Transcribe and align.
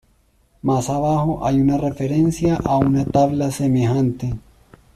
Más 0.63 0.89
abajo 0.89 1.45
hay 1.45 1.61
una 1.61 1.77
referencia 1.77 2.55
a 2.55 2.75
una 2.77 3.05
tabla 3.05 3.51
semejante. 3.51 4.33